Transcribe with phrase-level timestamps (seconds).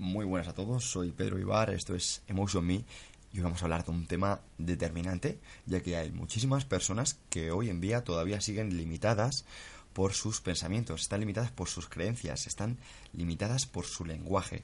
[0.00, 2.86] Muy buenas a todos, soy Pedro Ibar, esto es Emotion Me
[3.34, 7.50] y hoy vamos a hablar de un tema determinante, ya que hay muchísimas personas que
[7.50, 9.44] hoy en día todavía siguen limitadas
[9.92, 12.78] por sus pensamientos, están limitadas por sus creencias, están
[13.12, 14.62] limitadas por su lenguaje.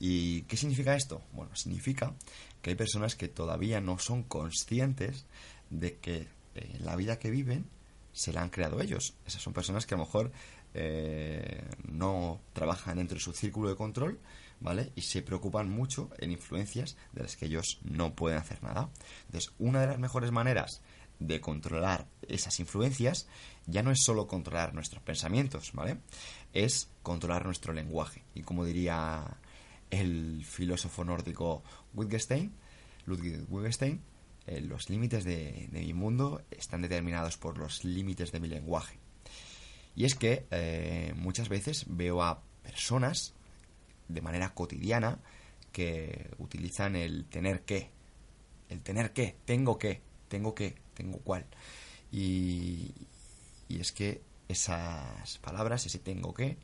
[0.00, 1.20] ¿Y qué significa esto?
[1.34, 2.14] Bueno, significa
[2.62, 5.26] que hay personas que todavía no son conscientes
[5.68, 7.66] de que eh, la vida que viven
[8.14, 9.12] se la han creado ellos.
[9.26, 10.32] Esas son personas que a lo mejor
[10.74, 14.20] eh, no trabajan dentro de su círculo de control,
[14.60, 14.92] ¿vale?
[14.94, 18.90] Y se preocupan mucho en influencias de las que ellos no pueden hacer nada.
[19.26, 20.82] Entonces, una de las mejores maneras
[21.18, 23.26] de controlar esas influencias
[23.66, 25.98] ya no es solo controlar nuestros pensamientos, ¿vale?
[26.52, 28.24] Es controlar nuestro lenguaje.
[28.34, 29.38] Y como diría
[29.90, 31.62] el filósofo nórdico
[31.94, 32.52] Wittgenstein,
[33.06, 34.02] Ludwig Wittgenstein,
[34.46, 38.98] eh, los límites de, mi mundo están determinados por los límites de mi lenguaje.
[39.94, 43.34] Y es que eh, muchas veces veo a personas
[44.08, 45.18] de manera cotidiana
[45.72, 47.90] que utilizan el tener que,
[48.68, 51.46] el tener que, tengo que, tengo que, tengo cual.
[52.10, 52.94] Y,
[53.68, 56.56] y es que esas palabras, ese tengo que,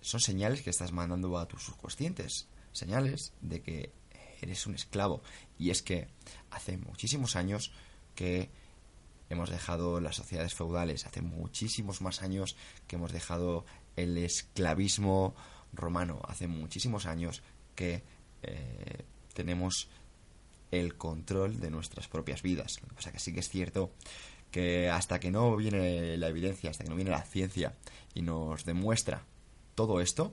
[0.00, 3.92] son señales que estás mandando a tus subconscientes, señales de que
[4.40, 5.22] eres un esclavo.
[5.58, 6.08] Y es que
[6.50, 7.72] hace muchísimos años
[8.14, 8.50] que
[9.30, 13.64] hemos dejado las sociedades feudales, hace muchísimos más años que hemos dejado
[13.96, 15.34] el esclavismo
[15.72, 17.42] romano, hace muchísimos años
[17.74, 18.02] que
[18.42, 19.88] eh, tenemos
[20.70, 22.80] el control de nuestras propias vidas.
[22.82, 23.92] Lo que pasa que sí que es cierto
[24.50, 27.74] que hasta que no viene la evidencia, hasta que no viene la ciencia
[28.14, 29.24] y nos demuestra
[29.76, 30.32] todo esto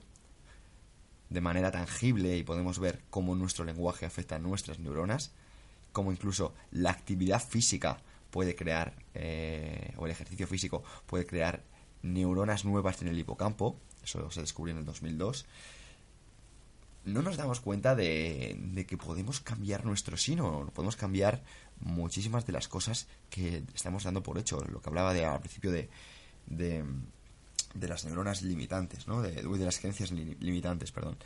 [1.29, 5.34] de manera tangible y podemos ver cómo nuestro lenguaje afecta a nuestras neuronas,
[5.91, 11.64] cómo incluso la actividad física puede crear, eh, o el ejercicio físico puede crear
[12.02, 15.46] neuronas nuevas en el hipocampo, eso se descubrió en el 2002,
[17.08, 21.42] no nos damos cuenta de, que podemos cambiar nuestro sino, podemos cambiar
[21.80, 25.72] muchísimas de las cosas que estamos dando por hecho, lo que hablaba de, al principio
[25.72, 25.90] de,
[26.48, 26.84] de,
[27.88, 29.22] las neuronas limitantes, ¿no?
[29.22, 31.18] De, de las creencias limitantes, perdón.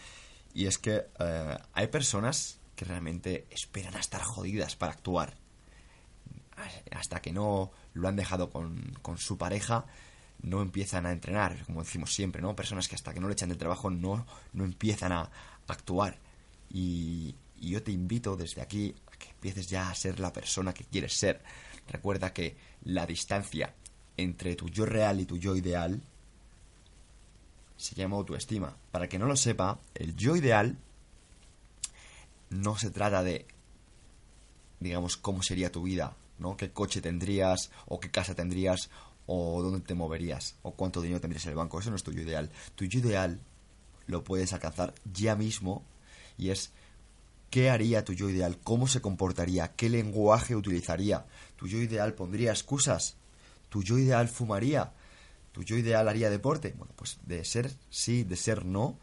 [0.54, 5.36] Y es que eh, hay personas que realmente esperan a estar jodidas para actuar.
[6.92, 9.86] Hasta que no lo han dejado con, su pareja,
[10.42, 12.56] no empiezan a entrenar, como decimos siempre, ¿no?
[12.56, 15.30] Personas que hasta que no le echan del trabajo no, no empiezan a,
[15.68, 16.18] actuar.
[16.70, 20.84] Y, yo te invito desde aquí a que empieces ya a ser la persona que
[20.84, 21.44] quieres ser.
[21.88, 23.76] Recuerda que la distancia
[24.18, 26.02] entre tu yo real y tu yo ideal
[27.78, 28.76] se llama autoestima.
[28.92, 30.76] Para que no lo sepa, el yo ideal
[32.50, 33.46] no se trata de,
[34.80, 36.58] digamos, cómo sería tu vida, ¿no?
[36.58, 38.90] ¿Qué coche tendrías o qué casa tendrías
[39.26, 41.80] o dónde te moverías o cuánto dinero tendrías en el banco.
[41.80, 42.50] Eso no es tu yo ideal.
[42.76, 43.40] Tu yo ideal
[44.08, 45.86] lo puedes alcanzar ya mismo
[46.38, 46.74] y es
[47.50, 51.26] qué haría tu yo ideal, cómo se comportaría, qué lenguaje utilizaría.
[51.56, 53.16] Tu yo ideal pondría excusas,
[53.70, 54.92] tu yo ideal fumaría,
[55.52, 56.74] tu yo ideal haría deporte.
[56.78, 58.98] Bueno, pues de ser sí, de ser no,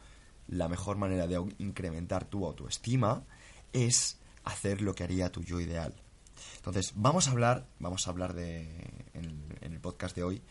[0.49, 3.22] la mejor manera de incrementar tu autoestima
[3.72, 5.94] es hacer lo que haría tu yo ideal.
[6.56, 8.69] Entonces, vamos a hablar, vamos a hablar de,
[9.15, 10.43] en, el podcast de hoy,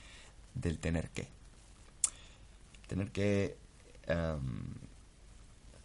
[0.53, 1.27] del tener que.
[2.87, 3.57] Tener que
[4.07, 4.63] em,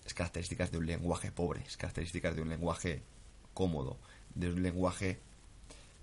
[0.04, 3.02] es características de un lenguaje pobre, es características de un lenguaje
[3.54, 3.98] cómodo,
[4.34, 5.18] de un lenguaje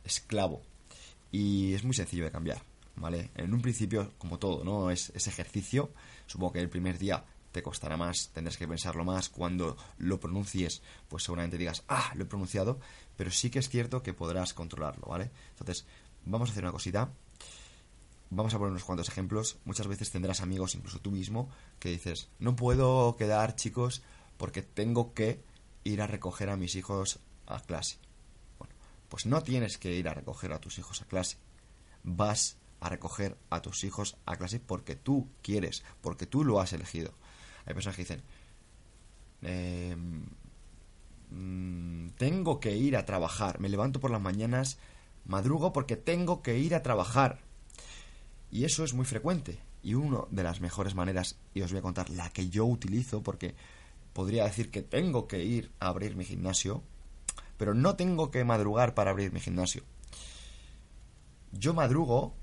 [0.04, 0.62] esclavo.
[1.32, 2.62] Y es muy sencillo de cambiar,
[2.96, 3.30] ¿vale?
[3.36, 4.90] En un principio, como todo, ¿no?
[4.92, 5.92] Es, ese ejercicio.
[6.26, 9.30] Supongo que el primer día te costará más, tendrás que pensarlo más.
[9.30, 12.80] Cuando lo pronuncies, pues seguramente digas, ah, lo he pronunciado,
[13.16, 15.32] pero sí que es cierto que podrás controlarlo, ¿vale?
[15.52, 15.86] Entonces,
[16.26, 17.12] vamos a hacer una cosita.
[18.32, 19.58] Vamos a poner unos cuantos ejemplos.
[19.66, 21.50] Muchas veces tendrás amigos, incluso tú mismo,
[21.80, 24.04] que dices, no puedo quedar, chicos,
[24.38, 25.44] porque tengo que
[25.84, 27.98] ir a recoger a mis hijos a clase.
[28.60, 28.76] Bueno,
[29.10, 31.38] pues no tienes que ir a recoger a tus hijos a clase.
[32.04, 36.74] Vas a recoger a tus hijos a clase porque tú quieres, porque tú lo has
[36.74, 37.14] elegido.
[37.70, 38.22] Hay personas que dicen,
[39.44, 39.96] eh,
[41.32, 43.60] Mm, tengo que ir a trabajar.
[43.60, 44.78] Me levanto por las mañanas,
[45.26, 47.40] madrugo porque tengo que ir a trabajar.
[48.52, 49.60] Y eso es muy frecuente.
[49.84, 53.22] Y una de las mejores maneras, y os voy a contar la que yo utilizo,
[53.22, 53.56] porque
[54.14, 56.84] podría decir que tengo que ir a abrir mi gimnasio,
[57.58, 59.84] pero no tengo que madrugar para abrir mi gimnasio.
[61.52, 62.34] Yo madrugo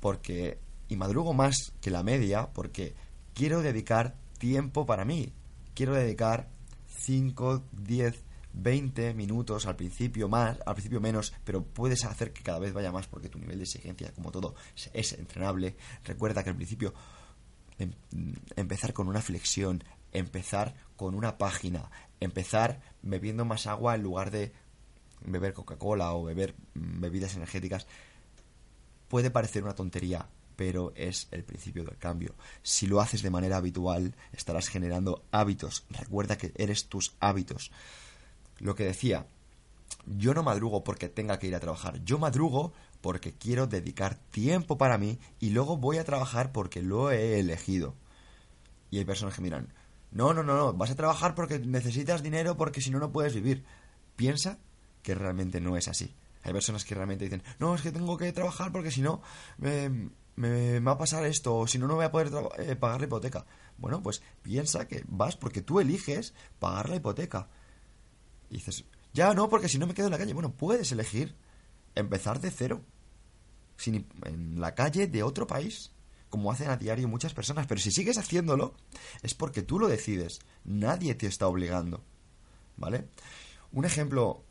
[0.00, 0.58] porque,
[0.88, 2.94] y madrugo más que la media, porque
[3.34, 5.32] quiero dedicar tiempo para mí.
[5.74, 6.48] Quiero dedicar
[6.86, 12.58] 5, 10, 20 minutos al principio más, al principio menos, pero puedes hacer que cada
[12.58, 14.54] vez vaya más porque tu nivel de exigencia, como todo,
[14.92, 15.76] es entrenable.
[16.04, 16.94] Recuerda que al principio
[17.78, 17.92] em,
[18.56, 19.82] empezar con una flexión,
[20.12, 21.90] empezar con una página,
[22.20, 24.52] empezar bebiendo más agua en lugar de
[25.26, 27.86] beber Coca-Cola o beber mm, bebidas energéticas,
[29.08, 32.34] puede parecer una tontería, pero es el principio del cambio.
[32.62, 35.84] Si lo haces de manera habitual, estarás generando hábitos.
[35.90, 37.70] Recuerda que eres tus hábitos.
[38.58, 39.26] Lo que decía,
[40.06, 44.78] yo no madrugo porque tenga que ir a trabajar, yo madrugo porque quiero dedicar tiempo
[44.78, 47.94] para mí y luego voy a trabajar porque lo he elegido.
[48.90, 49.72] Y hay personas que miran,
[50.10, 53.34] no, no, no, no, vas a trabajar porque necesitas dinero porque si no, no puedes
[53.34, 53.64] vivir.
[54.16, 54.58] Piensa
[55.02, 56.14] que realmente no es así.
[56.44, 59.22] Hay personas que realmente dicen, no, es que tengo que trabajar porque si no,
[60.36, 63.06] me, va a pasar esto, o si no, no voy a poder eh, pagar la
[63.06, 63.46] hipoteca.
[63.78, 67.48] Bueno, pues piensa que vas porque tú eliges pagar la hipoteca.
[68.50, 70.34] Dices, ya no, porque si no me quedo en la calle.
[70.34, 71.34] Bueno, puedes elegir
[71.94, 72.82] empezar de cero.
[73.76, 75.94] Sin, en la calle de otro país
[76.34, 78.74] como hacen a diario muchas personas, pero si sigues haciéndolo
[79.22, 82.02] es porque tú lo decides, nadie te está obligando,
[82.76, 83.06] ¿vale?
[83.70, 84.44] Un ejemplo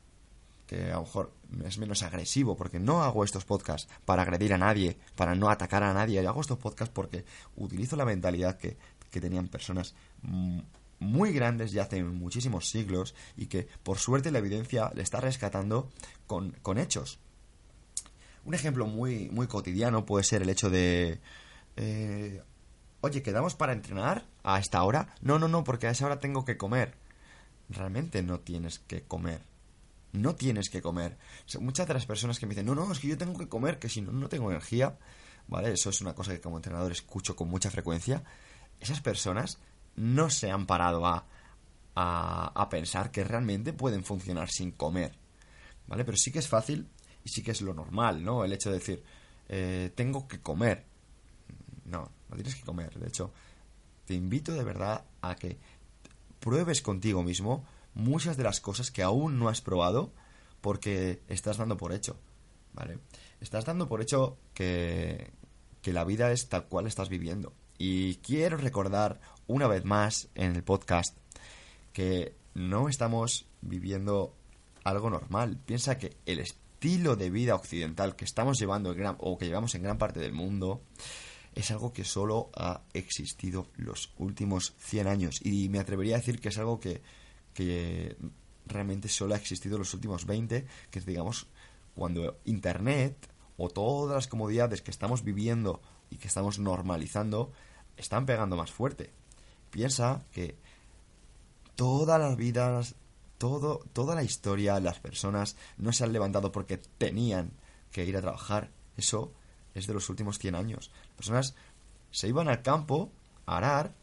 [0.67, 1.33] que a lo mejor
[1.65, 5.83] es menos agresivo, porque no hago estos podcasts para agredir a nadie, para no atacar
[5.83, 7.25] a nadie, yo hago estos podcasts porque
[7.55, 8.77] utilizo la mentalidad que,
[9.11, 9.93] que tenían personas
[10.99, 15.89] muy grandes ya hace muchísimos siglos y que por suerte la evidencia le está rescatando
[16.27, 17.19] con, con hechos.
[18.45, 21.19] Un ejemplo muy, muy cotidiano puede ser el hecho de
[21.75, 22.41] eh,
[23.03, 25.13] oye, ¿quedamos para entrenar a esta hora?
[25.21, 26.95] No, no, no, porque a esa hora tengo que comer.
[27.69, 29.41] Realmente no tienes que comer.
[30.13, 31.17] No tienes que comer.
[31.59, 33.79] muchas de las personas que me dicen, no, no, es que yo tengo que comer,
[33.79, 34.97] que si no, no tengo energía.
[35.47, 35.73] ¿Vale?
[35.73, 38.23] Eso es una cosa que como entrenador escucho con mucha frecuencia.
[38.79, 39.59] Esas personas
[39.95, 41.25] no se han parado a,
[41.95, 45.17] a, a pensar que realmente pueden funcionar sin comer.
[45.87, 46.05] ¿Vale?
[46.05, 46.87] Pero sí que es fácil
[47.23, 48.43] y sí que es lo normal, ¿no?
[48.43, 49.03] El hecho de decir,
[49.49, 50.85] eh, tengo que comer.
[51.85, 52.97] No, no tienes que comer.
[52.99, 53.31] De hecho,
[54.05, 55.57] te invito de verdad a que
[56.39, 60.11] pruebes contigo mismo muchas de las cosas que aún no has probado
[60.61, 62.17] porque estás dando por hecho.
[62.73, 62.99] ¿Vale?
[63.39, 65.31] Estás dando por hecho que,
[65.81, 67.53] que la vida es tal cual estás viviendo.
[67.77, 71.17] Y quiero recordar una vez más en el podcast
[71.91, 74.35] que no estamos viviendo
[74.83, 75.59] algo normal.
[75.65, 79.83] Piensa que el estilo de vida occidental que estamos llevando gran, o que llevamos en
[79.83, 80.81] gran parte del mundo
[81.55, 85.39] es algo que solo ha existido los últimos 100 años.
[85.43, 87.01] Y me atrevería a decir que es algo que,
[87.53, 88.15] que
[88.65, 91.47] realmente solo ha existido los últimos 20, que es, digamos,
[91.95, 97.51] cuando Internet o todas las comodidades que estamos viviendo y que estamos normalizando
[97.97, 99.11] están pegando más fuerte.
[99.69, 100.57] Piensa que
[101.75, 102.95] todas las vidas,
[103.37, 107.51] todo, toda la historia, las personas no se han levantado porque tenían
[107.91, 108.71] que ir a trabajar.
[108.97, 109.33] Eso
[109.73, 110.91] es de los últimos 100 años.
[111.07, 111.55] Las personas
[112.11, 113.11] se iban al campo
[113.45, 113.95] a arar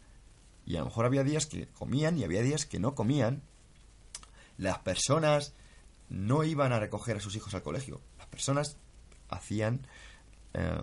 [0.70, 3.42] y a lo mejor había días que comían y había días que no comían.
[4.56, 5.52] Las personas
[6.08, 8.00] no iban a recoger a sus hijos al colegio.
[8.18, 8.76] Las personas
[9.28, 9.84] hacían
[10.54, 10.80] eh,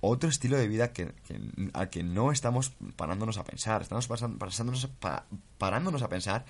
[0.00, 1.12] otro estilo de vida que,
[1.72, 3.82] al que no estamos parándonos a pensar.
[3.82, 4.88] Estamos pasándonos,
[5.58, 6.44] parándonos a pensar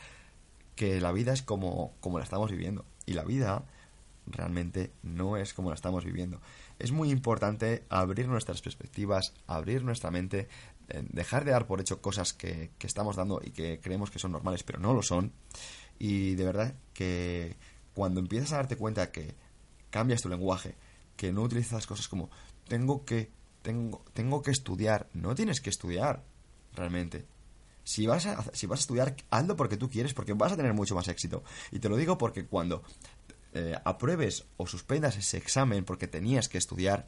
[0.76, 2.85] que la vida es como, como la estamos viviendo.
[3.07, 3.64] Y la vida
[4.26, 6.38] realmente no es como la estamos viviendo
[6.79, 10.49] es muy importante abrir nuestras perspectivas, abrir nuestra mente,
[10.88, 14.62] dejar de dar por hecho cosas que, estamos dando y que creemos que son normales,
[14.62, 15.33] pero no lo son.
[15.99, 17.57] Y de verdad que
[17.95, 19.35] cuando empiezas a darte cuenta que
[19.91, 20.76] cambias tu lenguaje,
[21.17, 22.31] que no utilizas cosas como
[22.69, 23.31] tengo que,
[23.62, 26.25] tengo, tengo que estudiar, no tienes que estudiar
[26.75, 27.26] realmente.
[27.85, 30.73] Si vas, a, si vas a estudiar, hazlo porque tú quieres, porque vas a tener
[30.73, 31.45] mucho más éxito.
[31.71, 32.83] Y te lo digo porque cuando
[33.53, 37.07] eh, apruebes o suspendas ese examen porque tenías que estudiar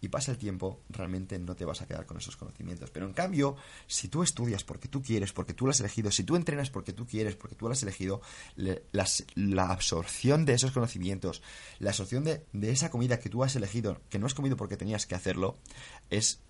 [0.00, 2.90] y pasa el tiempo, realmente no te vas a quedar con esos conocimientos.
[2.90, 6.24] Pero en cambio, si tú estudias porque tú quieres, porque tú lo has elegido, si
[6.24, 8.20] tú entrenas porque tú quieres, porque tú lo has elegido,
[8.56, 11.42] la absorción de esos conocimientos,
[11.78, 14.76] la absorción de, de esa comida que tú has elegido, que no has comido porque
[14.76, 15.58] tenías que hacerlo,
[16.10, 16.40] es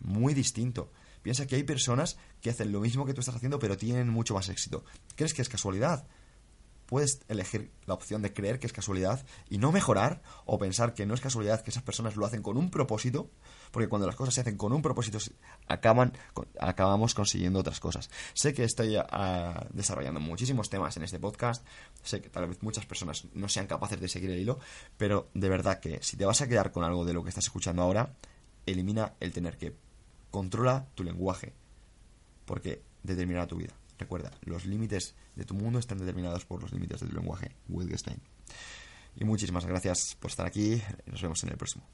[0.00, 0.92] muy distinto.
[1.22, 4.34] Piensa que hay personas que hacen lo mismo que tú estás haciendo, pero tienen mucho
[4.34, 4.84] más éxito.
[5.16, 6.06] ¿Crees que es casualidad?
[6.88, 11.04] Puedes elegir la opción de creer que es casualidad y no mejorar o pensar que
[11.04, 13.30] no es casualidad que esas personas lo hacen con un propósito,
[13.70, 15.18] porque cuando las cosas se hacen con un propósito
[15.66, 16.14] acaban,
[16.58, 18.08] acabamos consiguiendo otras cosas.
[18.32, 21.62] Sé que estoy ah, desarrollando muchísimos temas en este podcast,
[22.02, 24.58] sé que tal vez muchas personas no sean capaces de seguir el hilo,
[24.96, 27.44] pero de verdad que si te vas a quedar con algo de lo que estás
[27.44, 28.14] escuchando ahora,
[28.64, 29.76] elimina el tener que
[30.30, 31.52] controla tu lenguaje,
[32.46, 33.74] porque determinará tu vida.
[33.98, 37.50] Recuerda, los límites de tu mundo están determinados por los límites de tu lenguaje.
[37.68, 38.20] Wittgenstein.
[39.16, 40.80] Y muchísimas gracias por estar aquí.
[41.06, 41.84] Nos vemos en el próximo.